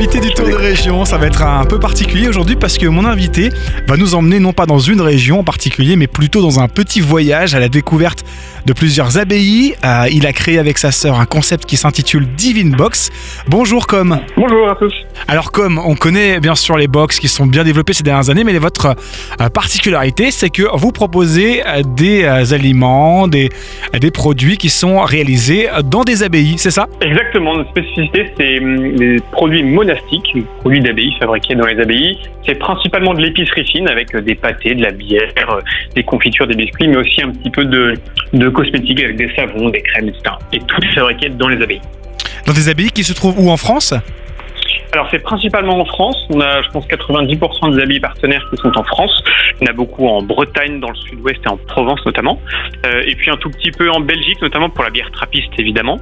invité 0.00 0.20
du 0.20 0.32
tour 0.32 0.46
de 0.46 0.54
région. 0.54 1.04
Ça 1.04 1.18
va 1.18 1.26
être 1.26 1.42
un 1.42 1.66
peu 1.66 1.78
particulier 1.78 2.26
aujourd'hui 2.26 2.56
parce 2.56 2.78
que 2.78 2.86
mon 2.86 3.04
invité 3.04 3.50
va 3.86 3.98
nous 3.98 4.14
emmener 4.14 4.38
non 4.38 4.54
pas 4.54 4.64
dans 4.64 4.78
une 4.78 5.02
région 5.02 5.40
en 5.40 5.44
particulier, 5.44 5.96
mais 5.96 6.06
plutôt 6.06 6.40
dans 6.40 6.58
un 6.58 6.68
petit 6.68 7.02
voyage 7.02 7.54
à 7.54 7.60
la 7.60 7.68
découverte 7.68 8.24
de 8.64 8.72
plusieurs 8.72 9.18
abbayes. 9.18 9.74
Euh, 9.84 10.06
il 10.10 10.26
a 10.26 10.32
créé 10.32 10.58
avec 10.58 10.78
sa 10.78 10.90
sœur 10.90 11.20
un 11.20 11.26
concept 11.26 11.66
qui 11.66 11.76
s'intitule 11.76 12.26
Divine 12.34 12.70
Box. 12.70 13.10
Bonjour 13.46 13.86
Com. 13.86 14.20
Bonjour 14.38 14.70
à 14.70 14.74
tous. 14.76 14.94
Alors 15.28 15.52
Com, 15.52 15.78
on 15.84 15.94
connaît 15.96 16.40
bien 16.40 16.54
sûr 16.54 16.78
les 16.78 16.88
box 16.88 17.18
qui 17.18 17.28
sont 17.28 17.46
bien 17.46 17.62
développées 17.62 17.92
ces 17.92 18.02
dernières 18.02 18.30
années, 18.30 18.44
mais 18.44 18.56
votre 18.56 18.96
euh, 19.38 19.48
particularité, 19.50 20.30
c'est 20.30 20.48
que 20.48 20.62
vous 20.78 20.92
proposez 20.92 21.62
euh, 21.66 21.82
des 21.84 22.24
aliments, 22.54 23.28
des, 23.28 23.50
des 24.00 24.10
produits 24.10 24.56
qui 24.56 24.70
sont 24.70 25.00
réalisés 25.00 25.68
dans 25.84 26.04
des 26.04 26.22
abbayes, 26.22 26.54
c'est 26.56 26.70
ça? 26.70 26.86
Exactement. 27.02 27.54
Notre 27.54 27.70
spécificité, 27.70 28.32
c'est 28.38 28.60
hum, 28.60 28.96
des 28.96 29.16
produits 29.32 29.62
monastiques, 29.62 29.89
des 30.34 30.44
produits 30.60 30.80
d'abbaye 30.80 31.14
fabriqués 31.18 31.54
dans 31.54 31.66
les 31.66 31.80
abbayes. 31.80 32.18
C'est 32.46 32.54
principalement 32.54 33.14
de 33.14 33.20
l'épicerie 33.20 33.64
fine 33.66 33.88
avec 33.88 34.14
des 34.16 34.34
pâtés, 34.34 34.74
de 34.74 34.82
la 34.82 34.90
bière, 34.90 35.32
des 35.94 36.02
confitures, 36.02 36.46
des 36.46 36.54
biscuits, 36.54 36.88
mais 36.88 36.96
aussi 36.96 37.22
un 37.22 37.30
petit 37.30 37.50
peu 37.50 37.64
de, 37.64 37.94
de 38.32 38.48
cosmétiques 38.48 39.02
avec 39.02 39.16
des 39.16 39.30
savons, 39.34 39.68
des 39.70 39.82
crèmes, 39.82 40.08
etc. 40.08 40.34
Et 40.52 40.58
tout 40.60 40.82
est 40.82 40.94
fabriqué 40.94 41.28
dans 41.30 41.48
les 41.48 41.62
abbayes. 41.62 41.80
Dans 42.46 42.52
des 42.52 42.68
abbayes 42.68 42.90
qui 42.90 43.04
se 43.04 43.12
trouvent 43.12 43.38
où 43.38 43.50
en 43.50 43.56
France? 43.56 43.94
Alors 44.92 45.08
c'est 45.10 45.20
principalement 45.20 45.78
en 45.80 45.84
France. 45.84 46.16
On 46.30 46.40
a, 46.40 46.62
je 46.62 46.68
pense, 46.70 46.86
90% 46.86 47.74
des 47.74 47.82
abbayes 47.82 48.00
partenaires 48.00 48.46
qui 48.50 48.56
sont 48.56 48.76
en 48.76 48.84
France. 48.84 49.22
En 49.62 49.66
a 49.66 49.72
beaucoup 49.72 50.06
en 50.06 50.22
Bretagne, 50.22 50.80
dans 50.80 50.88
le 50.88 50.96
sud-ouest 50.96 51.38
et 51.44 51.48
en 51.48 51.56
Provence 51.56 52.00
notamment. 52.06 52.40
Euh, 52.86 53.02
et 53.06 53.14
puis 53.14 53.30
un 53.30 53.36
tout 53.36 53.50
petit 53.50 53.70
peu 53.70 53.90
en 53.90 54.00
Belgique, 54.00 54.40
notamment 54.42 54.68
pour 54.68 54.84
la 54.84 54.90
bière 54.90 55.10
trappiste 55.12 55.52
évidemment. 55.58 55.98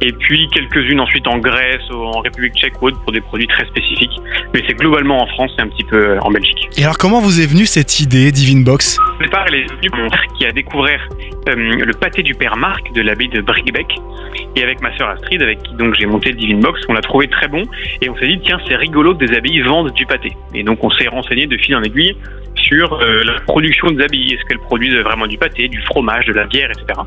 Et 0.00 0.12
puis 0.12 0.48
quelques-unes 0.52 1.00
ensuite 1.00 1.26
en 1.26 1.38
Grèce, 1.38 1.82
en 1.92 2.20
République 2.20 2.54
tchèque 2.54 2.80
ou 2.80 2.86
autre 2.86 3.00
pour 3.02 3.12
des 3.12 3.20
produits 3.20 3.46
très 3.46 3.66
spécifiques. 3.66 4.16
Mais 4.54 4.62
c'est 4.66 4.74
globalement 4.74 5.22
en 5.22 5.26
France 5.26 5.52
et 5.58 5.62
un 5.62 5.68
petit 5.68 5.84
peu 5.84 6.18
en 6.20 6.30
Belgique. 6.30 6.68
Et 6.78 6.84
alors 6.84 6.98
comment 6.98 7.20
vous 7.20 7.40
est 7.40 7.46
venue 7.46 7.66
cette 7.66 8.00
idée 8.00 8.32
Divine 8.32 8.64
Box? 8.64 8.98
Au 9.18 9.22
départ, 9.22 9.44
elle 9.48 9.56
est 9.56 9.70
venue 9.70 10.02
mon 10.02 10.08
frère 10.08 10.26
qui 10.38 10.46
a 10.46 10.52
découvert 10.52 11.00
euh, 11.12 11.19
le 11.54 11.92
pâté 11.92 12.22
du 12.22 12.34
père 12.34 12.56
Marc 12.56 12.92
de 12.92 13.02
l'abbaye 13.02 13.28
de 13.28 13.40
Bricquebec. 13.40 13.86
Et 14.56 14.62
avec 14.62 14.80
ma 14.80 14.96
sœur 14.96 15.08
Astrid, 15.10 15.42
avec 15.42 15.62
qui 15.62 15.74
donc 15.74 15.94
j'ai 15.94 16.06
monté 16.06 16.32
Divine 16.32 16.60
Box, 16.60 16.80
on 16.88 16.92
l'a 16.92 17.00
trouvé 17.00 17.28
très 17.28 17.46
bon 17.48 17.62
et 18.02 18.08
on 18.08 18.16
s'est 18.16 18.26
dit 18.26 18.40
tiens 18.44 18.58
c'est 18.68 18.76
rigolo 18.76 19.14
que 19.14 19.24
des 19.24 19.36
abbayes 19.36 19.60
vendent 19.60 19.92
du 19.92 20.06
pâté. 20.06 20.32
Et 20.54 20.62
donc 20.62 20.82
on 20.82 20.90
s'est 20.90 21.08
renseigné 21.08 21.46
de 21.46 21.56
fil 21.56 21.76
en 21.76 21.82
aiguille 21.82 22.16
sur 22.56 22.92
euh, 22.94 23.22
la 23.24 23.40
production 23.40 23.88
des 23.88 24.04
abbayes. 24.04 24.34
Est-ce 24.34 24.44
qu'elles 24.46 24.58
produisent 24.58 24.98
vraiment 24.98 25.26
du 25.26 25.38
pâté, 25.38 25.68
du 25.68 25.80
fromage, 25.82 26.26
de 26.26 26.32
la 26.32 26.46
bière, 26.46 26.70
etc. 26.70 27.00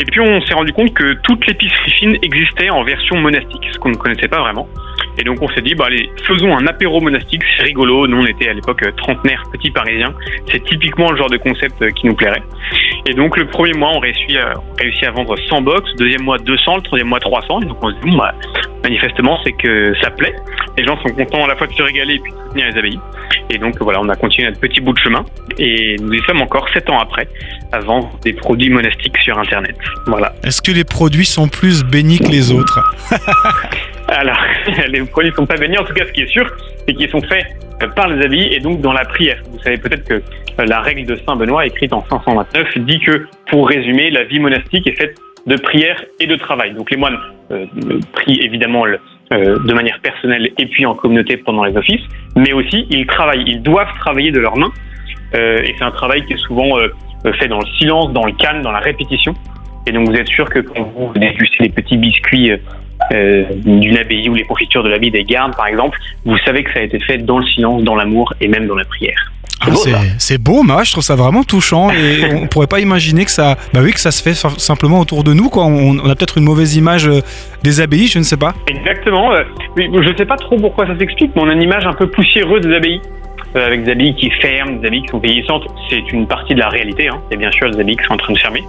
Et 0.00 0.04
puis 0.04 0.20
on 0.20 0.40
s'est 0.42 0.54
rendu 0.54 0.72
compte 0.72 0.94
que 0.94 1.14
toute 1.22 1.46
l'épicerie 1.46 1.90
fine 1.92 2.16
existait 2.22 2.70
en 2.70 2.82
version 2.82 3.16
monastique, 3.16 3.66
ce 3.72 3.78
qu'on 3.78 3.90
ne 3.90 3.96
connaissait 3.96 4.28
pas 4.28 4.40
vraiment. 4.40 4.68
Et 5.18 5.24
donc 5.24 5.42
on 5.42 5.48
s'est 5.48 5.60
dit, 5.60 5.74
bah 5.74 5.86
allez, 5.86 6.10
faisons 6.26 6.56
un 6.56 6.66
apéro 6.66 7.00
monastique, 7.00 7.42
c'est 7.56 7.64
rigolo. 7.64 8.06
Nous 8.06 8.16
on 8.16 8.26
était 8.26 8.48
à 8.48 8.52
l'époque 8.52 8.84
trentenaire, 8.96 9.42
petits 9.52 9.70
parisiens. 9.70 10.14
C'est 10.50 10.64
typiquement 10.64 11.10
le 11.10 11.18
genre 11.18 11.30
de 11.30 11.36
concept 11.36 11.82
euh, 11.82 11.90
qui 11.90 12.06
nous 12.06 12.14
plairait. 12.14 12.42
Et 13.06 13.14
donc 13.14 13.36
le 13.36 13.46
premier 13.46 13.72
mois, 13.72 13.90
on 13.94 13.98
réussit 13.98 14.36
à, 14.36 14.54
réussi 14.78 15.04
à 15.04 15.10
vendre 15.10 15.36
100 15.48 15.62
box, 15.62 15.90
deuxième 15.96 16.22
mois 16.22 16.38
200, 16.38 16.76
le 16.76 16.82
troisième 16.82 17.08
mois 17.08 17.20
300. 17.20 17.62
Et 17.62 17.64
donc 17.66 17.78
on 17.82 17.90
se 17.90 17.94
dit, 17.94 18.10
bon, 18.10 18.18
bah, 18.18 18.34
manifestement, 18.82 19.38
c'est 19.44 19.52
que 19.52 19.94
ça 20.02 20.10
plaît. 20.10 20.34
Les 20.76 20.84
gens 20.84 20.96
sont 21.02 21.14
contents 21.14 21.44
à 21.44 21.48
la 21.48 21.56
fois 21.56 21.66
de 21.66 21.72
se 21.72 21.82
régaler 21.82 22.14
et 22.14 22.18
puis 22.18 22.32
de 22.32 22.38
soutenir 22.38 22.66
les 22.66 22.78
abbayes. 22.78 23.00
Et 23.50 23.58
donc 23.58 23.74
voilà, 23.80 24.00
on 24.00 24.08
a 24.08 24.16
continué 24.16 24.48
notre 24.48 24.60
petit 24.60 24.80
bout 24.80 24.92
de 24.92 24.98
chemin. 24.98 25.24
Et 25.58 25.96
nous 26.00 26.12
y 26.12 26.20
sommes 26.26 26.40
encore 26.40 26.68
7 26.72 26.88
ans 26.90 27.00
après, 27.00 27.28
à 27.72 27.80
vendre 27.80 28.10
des 28.22 28.32
produits 28.32 28.70
monastiques 28.70 29.18
sur 29.22 29.38
Internet. 29.38 29.76
Voilà. 30.06 30.32
Est-ce 30.44 30.62
que 30.62 30.72
les 30.72 30.84
produits 30.84 31.26
sont 31.26 31.48
plus 31.48 31.84
bénis 31.84 32.18
que 32.18 32.28
les 32.28 32.52
autres? 32.52 32.80
Alors, 34.10 34.38
les 34.88 35.04
produits 35.04 35.30
ne 35.30 35.36
sont 35.36 35.46
pas 35.46 35.56
bénis. 35.56 35.78
En 35.78 35.84
tout 35.84 35.94
cas, 35.94 36.04
ce 36.04 36.12
qui 36.12 36.22
est 36.22 36.30
sûr, 36.30 36.46
c'est 36.86 36.94
qu'ils 36.94 37.10
sont 37.10 37.22
faits 37.22 37.46
par 37.94 38.08
les 38.08 38.24
abbayes 38.24 38.52
et 38.52 38.60
donc 38.60 38.80
dans 38.80 38.92
la 38.92 39.04
prière. 39.04 39.40
Vous 39.50 39.58
savez 39.60 39.78
peut-être 39.78 40.04
que 40.04 40.22
la 40.66 40.80
règle 40.80 41.06
de 41.06 41.16
Saint 41.26 41.36
Benoît, 41.36 41.66
écrite 41.66 41.92
en 41.92 42.04
529, 42.10 42.78
dit 42.78 43.00
que, 43.00 43.26
pour 43.50 43.68
résumer, 43.68 44.10
la 44.10 44.24
vie 44.24 44.40
monastique 44.40 44.86
est 44.86 44.98
faite 44.98 45.16
de 45.46 45.56
prière 45.56 46.02
et 46.18 46.26
de 46.26 46.36
travail. 46.36 46.74
Donc 46.74 46.90
les 46.90 46.96
moines 46.96 47.18
euh, 47.50 47.66
prient 48.12 48.40
évidemment 48.42 48.84
euh, 48.86 49.58
de 49.58 49.72
manière 49.72 49.98
personnelle 50.00 50.50
et 50.58 50.66
puis 50.66 50.84
en 50.84 50.94
communauté 50.94 51.38
pendant 51.38 51.64
les 51.64 51.76
offices, 51.76 52.02
mais 52.36 52.52
aussi 52.52 52.86
ils 52.90 53.06
travaillent, 53.06 53.44
ils 53.46 53.62
doivent 53.62 53.92
travailler 54.00 54.32
de 54.32 54.40
leurs 54.40 54.58
mains. 54.58 54.72
Euh, 55.34 55.62
et 55.62 55.74
c'est 55.78 55.84
un 55.84 55.92
travail 55.92 56.26
qui 56.26 56.34
est 56.34 56.38
souvent 56.38 56.76
fait 57.38 57.48
dans 57.48 57.60
le 57.60 57.66
silence, 57.78 58.12
dans 58.12 58.26
le 58.26 58.32
calme, 58.32 58.62
dans 58.62 58.72
la 58.72 58.80
répétition. 58.80 59.34
Et 59.86 59.92
donc 59.92 60.08
vous 60.08 60.14
êtes 60.14 60.28
sûr 60.28 60.48
que 60.50 60.58
quand 60.58 60.82
vous 60.94 61.12
dégustez 61.16 61.64
les 61.64 61.68
petits 61.70 61.96
biscuits 61.96 62.52
euh, 63.12 63.44
d'une 63.54 63.96
abbaye 63.96 64.28
ou 64.28 64.34
les 64.34 64.44
confitures 64.44 64.82
de 64.82 64.88
l'abbaye 64.88 65.10
des 65.10 65.24
gardes, 65.24 65.56
par 65.56 65.66
exemple, 65.66 65.98
vous 66.24 66.38
savez 66.38 66.62
que 66.62 66.72
ça 66.72 66.80
a 66.80 66.82
été 66.82 66.98
fait 67.00 67.18
dans 67.18 67.38
le 67.38 67.46
silence, 67.46 67.82
dans 67.82 67.96
l'amour 67.96 68.32
et 68.40 68.48
même 68.48 68.66
dans 68.66 68.76
la 68.76 68.84
prière. 68.84 69.30
C'est 70.18 70.38
beau, 70.38 70.62
moi 70.62 70.84
je 70.84 70.92
trouve 70.92 71.04
ça 71.04 71.16
vraiment 71.16 71.42
touchant 71.42 71.90
et 71.90 72.34
on 72.34 72.46
pourrait 72.46 72.66
pas 72.66 72.80
imaginer 72.80 73.24
que 73.24 73.30
ça, 73.30 73.56
bah 73.74 73.80
oui, 73.82 73.92
que 73.92 74.00
ça 74.00 74.10
se 74.10 74.22
fait 74.22 74.34
simplement 74.34 75.00
autour 75.00 75.24
de 75.24 75.34
nous. 75.34 75.48
Quoi. 75.48 75.64
On, 75.64 75.98
a 75.98 76.14
peut-être 76.14 76.38
une 76.38 76.44
mauvaise 76.44 76.76
image 76.76 77.08
euh, 77.08 77.20
des 77.62 77.80
abbayes, 77.80 78.06
je 78.06 78.18
ne 78.18 78.24
sais 78.24 78.36
pas. 78.36 78.54
Exactement. 78.68 79.32
Euh, 79.32 79.42
je 79.76 80.10
ne 80.10 80.16
sais 80.16 80.24
pas 80.24 80.36
trop 80.36 80.56
pourquoi 80.56 80.86
ça 80.86 80.96
s'explique, 80.98 81.32
mais 81.36 81.42
on 81.42 81.48
a 81.48 81.52
une 81.52 81.62
image 81.62 81.86
un 81.86 81.92
peu 81.92 82.08
poussiéreuse 82.08 82.62
des 82.62 82.74
abbayes. 82.74 83.00
Euh, 83.56 83.66
avec 83.66 83.82
des 83.82 83.92
abbayes 83.92 84.14
qui 84.14 84.30
ferment, 84.30 84.76
des 84.76 84.86
abbayes 84.86 85.02
qui 85.02 85.08
sont 85.08 85.18
vieillissantes. 85.18 85.66
C'est 85.88 86.12
une 86.12 86.26
partie 86.26 86.54
de 86.54 86.60
la 86.60 86.68
réalité. 86.68 87.08
Hein. 87.08 87.20
Bien 87.36 87.50
sûr 87.50 87.70
des 87.70 87.80
abbayes 87.80 87.96
qui 87.96 88.04
sont 88.04 88.14
en 88.14 88.18
train 88.18 88.32
de 88.32 88.38
fermer. 88.38 88.62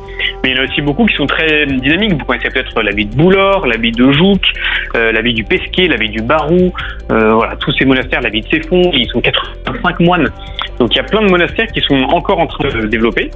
Mais 0.43 0.51
il 0.51 0.57
y 0.57 0.59
en 0.59 0.63
a 0.63 0.65
aussi 0.65 0.81
beaucoup 0.81 1.05
qui 1.05 1.15
sont 1.15 1.27
très 1.27 1.67
dynamiques. 1.67 2.13
Vous 2.13 2.25
connaissez 2.25 2.49
peut-être 2.49 2.81
l'abbaye 2.81 3.05
de 3.05 3.15
Boulor, 3.15 3.67
l'abbaye 3.67 3.91
de 3.91 4.11
Jouques, 4.11 4.51
euh, 4.95 5.11
l'abbaye 5.11 5.33
du 5.33 5.43
Pesquet, 5.43 5.87
l'abbaye 5.87 6.09
du 6.09 6.21
Barou. 6.21 6.73
Euh, 7.11 7.33
voilà, 7.33 7.55
tous 7.57 7.71
ces 7.73 7.85
monastères, 7.85 8.21
l'abbaye 8.21 8.41
de 8.41 8.47
Séfon, 8.47 8.81
ils 8.93 9.07
sont 9.09 9.21
85 9.21 9.99
moines. 9.99 10.29
Donc 10.79 10.89
il 10.93 10.97
y 10.97 10.99
a 10.99 11.03
plein 11.03 11.21
de 11.21 11.29
monastères 11.29 11.67
qui 11.67 11.81
sont 11.81 12.01
encore 12.05 12.39
en 12.39 12.47
train 12.47 12.67
de 12.67 12.87
développer. 12.87 13.29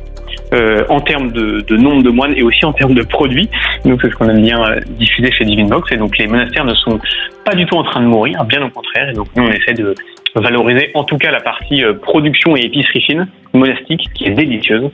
Euh, 0.53 0.83
en 0.89 0.99
termes 0.99 1.31
de, 1.31 1.61
de, 1.61 1.75
nombre 1.75 2.03
de 2.03 2.09
moines 2.09 2.33
et 2.35 2.43
aussi 2.43 2.65
en 2.65 2.73
termes 2.73 2.93
de 2.93 3.01
produits. 3.01 3.49
Donc 3.83 3.99
c'est 4.01 4.11
ce 4.11 4.15
qu'on 4.15 4.29
aime 4.29 4.41
bien 4.41 4.63
euh, 4.63 4.79
diffuser 4.99 5.31
chez 5.31 5.43
Divine 5.43 5.67
Box. 5.67 5.91
Et 5.91 5.97
donc 5.97 6.17
les 6.17 6.27
monastères 6.27 6.65
ne 6.65 6.73
sont 6.75 6.99
pas 7.43 7.55
du 7.55 7.65
tout 7.65 7.75
en 7.75 7.83
train 7.83 8.01
de 8.01 8.05
mourir, 8.05 8.43
bien 8.45 8.63
au 8.63 8.69
contraire. 8.69 9.09
Et 9.09 9.13
donc 9.13 9.27
nous 9.35 9.43
on 9.43 9.51
essaie 9.51 9.73
de 9.73 9.95
valoriser 10.41 10.91
en 10.93 11.03
tout 11.03 11.17
cas 11.17 11.31
la 11.31 11.41
partie 11.41 11.83
euh, 11.83 11.93
production 11.93 12.55
et 12.55 12.61
épicerie 12.61 13.01
fine 13.01 13.27
monastique 13.53 14.09
qui 14.13 14.25
est 14.25 14.31
délicieuse 14.31 14.89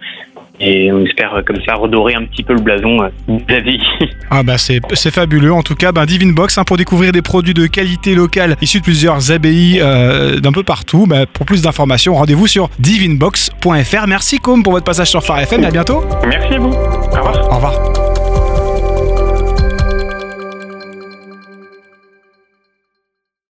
et 0.59 0.91
on 0.91 1.03
espère 1.03 1.34
euh, 1.34 1.41
comme 1.41 1.62
ça 1.66 1.74
redorer 1.74 2.13
un 2.13 2.24
petit 2.25 2.44
peu 2.44 2.53
le 2.53 2.62
blason 2.62 3.02
euh, 3.02 3.09
de 3.28 4.06
Ah 4.30 4.44
bah 4.44 4.57
c'est, 4.57 4.80
fabuleux 5.12 5.53
en 5.53 5.63
tout 5.63 5.75
cas, 5.75 5.91
ben 5.91 6.06
Divine 6.06 6.34
Box 6.34 6.57
hein, 6.57 6.63
pour 6.63 6.78
découvrir 6.78 7.12
des 7.12 7.22
produits 7.22 7.53
de 7.53 7.68
qualité 7.68 8.16
locale 8.16 8.56
issus 8.62 8.80
de 8.80 8.84
plusieurs 8.84 9.31
abbayes 9.31 9.80
d'un 9.80 10.51
peu 10.51 10.63
partout. 10.63 11.06
Bah, 11.07 11.25
pour 11.25 11.46
plus 11.46 11.63
d'informations, 11.63 12.16
rendez-vous 12.16 12.47
sur 12.47 12.69
divinebox.fr. 12.80 14.07
Merci 14.07 14.38
Com 14.38 14.63
pour 14.63 14.74
votre 14.74 14.85
passage 14.85 15.09
sur 15.09 15.24
Phare 15.24 15.40
FM 15.40 15.63
et 15.63 15.68
à 15.68 15.72
bientôt. 15.72 16.03
Merci 16.25 16.53
à 16.53 16.59
vous. 16.59 16.72
Au 16.72 17.18
revoir. 17.18 17.51
Au 17.51 17.56
revoir. 17.56 18.10